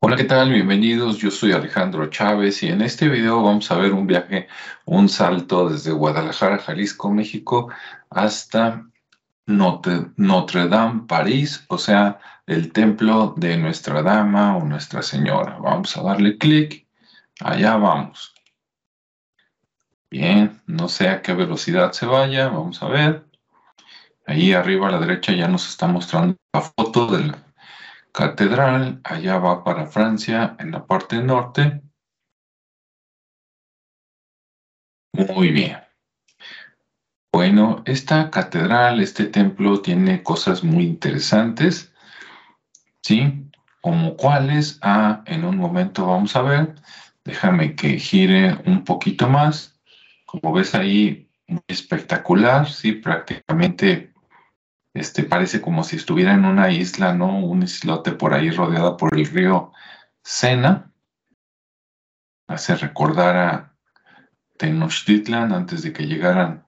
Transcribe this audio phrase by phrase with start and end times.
[0.00, 0.52] Hola, ¿qué tal?
[0.52, 1.16] Bienvenidos.
[1.18, 4.46] Yo soy Alejandro Chávez y en este video vamos a ver un viaje,
[4.84, 7.70] un salto desde Guadalajara, Jalisco, México,
[8.10, 8.86] hasta
[9.46, 15.58] Notre, Dame, París, o sea, el templo de Nuestra Dama o Nuestra Señora.
[15.58, 16.86] Vamos a darle clic.
[17.40, 18.34] Allá vamos.
[20.10, 22.48] Bien, no sé a qué velocidad se vaya.
[22.48, 23.24] Vamos a ver.
[24.26, 27.34] Ahí arriba a la derecha ya nos está mostrando la foto del
[28.16, 31.82] catedral, allá va para Francia, en la parte norte.
[35.12, 35.76] Muy bien.
[37.30, 41.92] Bueno, esta catedral, este templo tiene cosas muy interesantes,
[43.02, 43.50] ¿sí?
[43.82, 46.74] Como cuáles, ah, en un momento vamos a ver.
[47.22, 49.78] Déjame que gire un poquito más.
[50.24, 52.92] Como ves ahí, muy espectacular, ¿sí?
[52.92, 54.14] Prácticamente
[54.96, 57.38] este, parece como si estuviera en una isla, ¿no?
[57.38, 59.72] Un islote por ahí rodeada por el río
[60.22, 60.92] Sena.
[62.48, 63.76] Hace recordar a
[64.56, 66.64] Tenochtitlan antes de que llegaran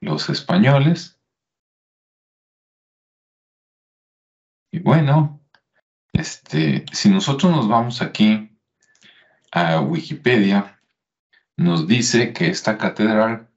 [0.00, 1.20] los españoles.
[4.70, 5.40] Y bueno,
[6.12, 8.58] este, si nosotros nos vamos aquí
[9.52, 10.80] a Wikipedia,
[11.56, 13.48] nos dice que esta catedral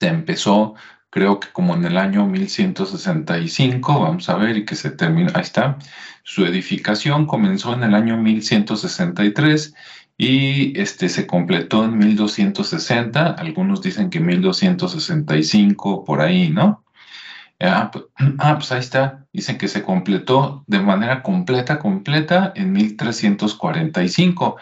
[0.00, 0.74] se empezó
[1.10, 5.42] creo que como en el año 1165, vamos a ver, y que se termina, ahí
[5.42, 5.78] está,
[6.22, 9.74] su edificación comenzó en el año 1163
[10.16, 16.84] y este, se completó en 1260, algunos dicen que 1265, por ahí, ¿no?
[17.60, 18.04] Ah pues,
[18.38, 24.56] ah, pues ahí está, dicen que se completó de manera completa, completa en 1345.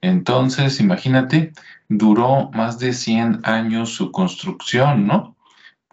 [0.00, 1.52] Entonces, imagínate,
[1.88, 5.33] duró más de 100 años su construcción, ¿no?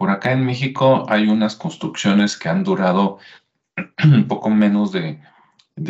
[0.02, 3.18] Por acá en México hay unas construcciones que han durado
[4.02, 5.20] un poco menos de,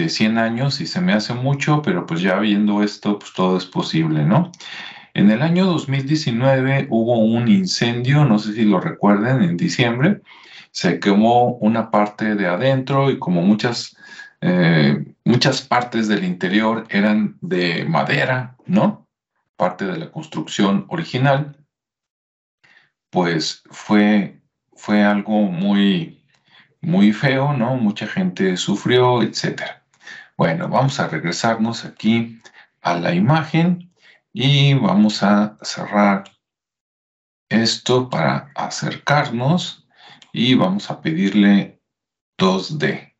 [0.06, 3.64] 100 años y se me hace mucho, pero pues ya viendo esto, pues todo es
[3.64, 4.52] posible, ¿no?
[5.14, 10.20] En el año 2019 hubo un incendio, no sé si lo recuerden, en diciembre,
[10.72, 13.96] se quemó una parte de adentro y como muchas,
[14.42, 19.08] eh, muchas partes del interior eran de madera, ¿no?
[19.56, 21.61] Parte de la construcción original
[23.12, 24.40] pues fue,
[24.74, 26.24] fue algo muy,
[26.80, 27.76] muy feo, ¿no?
[27.76, 29.62] Mucha gente sufrió, etc.
[30.38, 32.40] Bueno, vamos a regresarnos aquí
[32.80, 33.92] a la imagen
[34.32, 36.24] y vamos a cerrar
[37.50, 39.86] esto para acercarnos
[40.32, 41.82] y vamos a pedirle
[42.38, 43.12] 2D.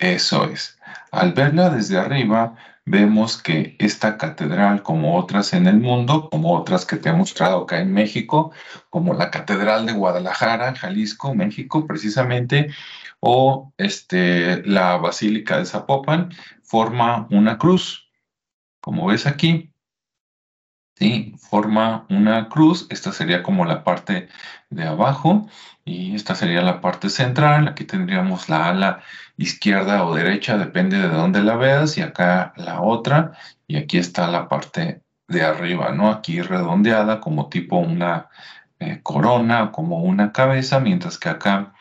[0.00, 0.76] Eso es.
[1.12, 2.56] Al verla desde arriba,
[2.88, 7.62] vemos que esta catedral, como otras en el mundo, como otras que te he mostrado
[7.62, 8.52] acá en México,
[8.90, 12.70] como la Catedral de Guadalajara, Jalisco, México, precisamente,
[13.20, 16.30] o este, la Basílica de Zapopan,
[16.62, 18.10] forma una cruz.
[18.80, 19.72] Como ves aquí,
[20.98, 21.34] ¿sí?
[21.38, 22.86] forma una cruz.
[22.90, 24.28] Esta sería como la parte
[24.70, 25.48] de abajo
[25.84, 27.68] y esta sería la parte central.
[27.68, 29.00] Aquí tendríamos la ala
[29.36, 33.32] izquierda o derecha, depende de dónde la veas, y acá la otra,
[33.66, 36.10] y aquí está la parte de arriba, ¿no?
[36.10, 38.28] Aquí redondeada como tipo una
[38.80, 41.74] eh, corona, como una cabeza, mientras que acá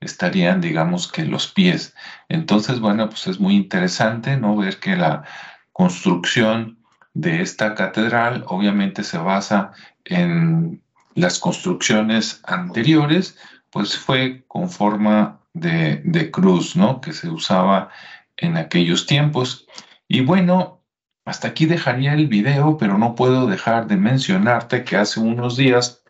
[0.00, 1.94] estarían, digamos que los pies.
[2.28, 4.56] Entonces, bueno, pues es muy interesante, ¿no?
[4.56, 5.24] Ver que la
[5.72, 6.79] construcción
[7.14, 9.72] de esta catedral obviamente se basa
[10.04, 10.82] en
[11.14, 13.36] las construcciones anteriores,
[13.70, 17.00] pues fue con forma de, cruz, ¿no?
[17.00, 17.90] Que se usaba
[18.36, 19.66] en aquellos tiempos.
[20.08, 20.80] Y bueno,
[21.24, 26.02] hasta aquí dejaría el video, pero no puedo dejar de mencionarte que hace unos días,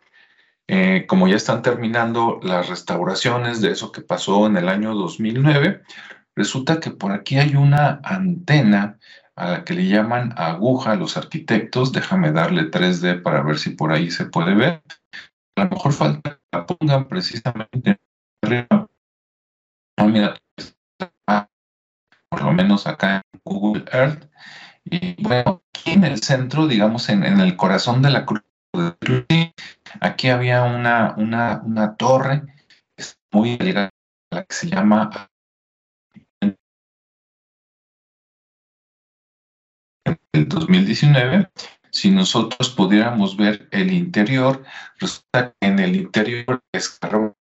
[0.67, 5.81] eh, como ya están terminando las restauraciones de eso que pasó en el año 2009,
[6.35, 8.99] resulta que por aquí hay una antena
[9.35, 11.91] a la que le llaman aguja a los arquitectos.
[11.91, 14.83] Déjame darle 3D para ver si por ahí se puede ver.
[15.55, 17.99] A lo mejor falta que la pongan precisamente
[18.43, 18.87] arriba.
[19.97, 20.35] Ah, mira,
[22.29, 24.29] por lo menos acá en Google Earth.
[24.85, 28.41] Y bueno, aquí en el centro, digamos, en, el corazón de la cruz,
[29.99, 32.43] aquí había una, una, una torre
[33.31, 33.95] muy elegante,
[34.31, 35.30] la que se llama
[40.33, 41.49] el 2019,
[41.91, 44.63] si nosotros pudiéramos ver el interior,
[44.99, 47.35] resulta que en el interior escarbaron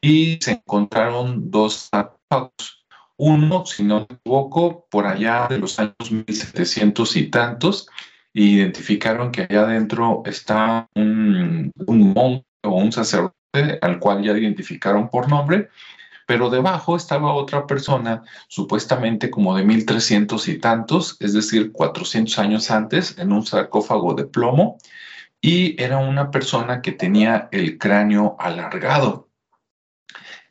[0.00, 2.86] y se encontraron dos sarcófagos.
[3.18, 7.88] Uno, si no me equivoco, por allá de los años 1700 y tantos,
[8.34, 13.34] identificaron que allá adentro está un, un monje o un sacerdote
[13.80, 15.70] al cual ya identificaron por nombre,
[16.26, 22.70] pero debajo estaba otra persona, supuestamente como de 1300 y tantos, es decir, 400 años
[22.70, 24.78] antes, en un sarcófago de plomo,
[25.40, 29.30] y era una persona que tenía el cráneo alargado.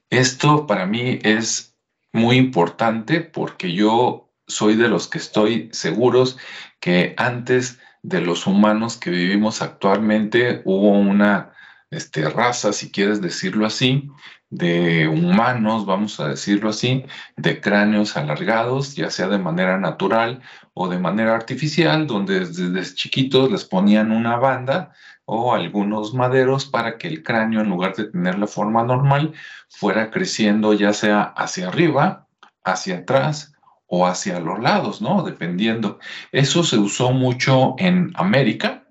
[0.09, 1.75] Esto para mí es
[2.13, 6.37] muy importante porque yo soy de los que estoy seguros
[6.79, 11.53] que antes de los humanos que vivimos actualmente hubo una
[11.89, 14.09] este, raza, si quieres decirlo así,
[14.55, 17.05] de humanos, vamos a decirlo así,
[17.35, 20.41] de cráneos alargados, ya sea de manera natural
[20.73, 24.93] o de manera artificial, donde desde chiquitos les ponían una banda
[25.25, 29.33] o algunos maderos para que el cráneo, en lugar de tener la forma normal,
[29.69, 32.27] fuera creciendo ya sea hacia arriba,
[32.63, 33.53] hacia atrás
[33.87, 35.23] o hacia los lados, ¿no?
[35.23, 35.99] Dependiendo.
[36.31, 38.87] Eso se usó mucho en América,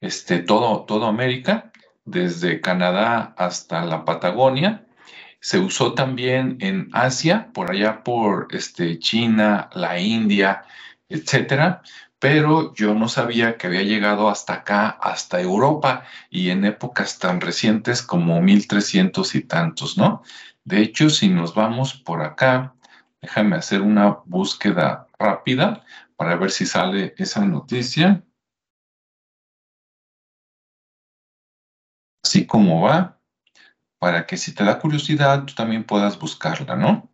[0.00, 1.72] este, todo, todo América,
[2.10, 4.86] desde Canadá hasta la Patagonia.
[5.40, 10.64] Se usó también en Asia, por allá por este, China, la India,
[11.08, 11.82] etcétera,
[12.18, 17.40] pero yo no sabía que había llegado hasta acá, hasta Europa, y en épocas tan
[17.40, 20.22] recientes como 1300 y tantos, ¿no?
[20.64, 22.74] De hecho, si nos vamos por acá,
[23.22, 25.84] déjame hacer una búsqueda rápida
[26.16, 28.22] para ver si sale esa noticia.
[32.28, 33.18] Así como va,
[33.98, 37.10] para que si te da curiosidad, tú también puedas buscarla, ¿no?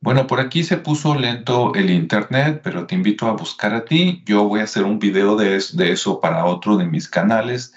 [0.00, 4.22] Bueno, por aquí se puso lento el internet, pero te invito a buscar a ti.
[4.24, 7.74] Yo voy a hacer un video de, eso para otro de mis canales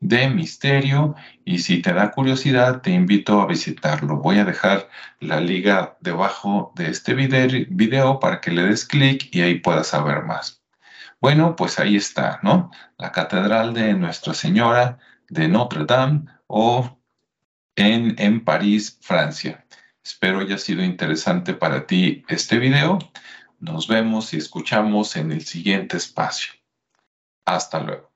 [0.00, 1.14] de misterio
[1.44, 4.16] y si te da curiosidad te invito a visitarlo.
[4.18, 4.88] Voy a dejar
[5.20, 10.24] la liga debajo de este video para que le des clic y ahí puedas saber
[10.24, 10.62] más.
[11.20, 12.70] Bueno, pues ahí está, ¿no?
[12.98, 14.98] La Catedral de Nuestra Señora
[15.32, 16.98] de Notre Dame o
[17.74, 19.66] en, en París, Francia.
[20.04, 22.98] Espero haya sido interesante para ti este video.
[23.58, 26.52] Nos vemos y escuchamos en el siguiente espacio.
[27.46, 28.11] Hasta luego.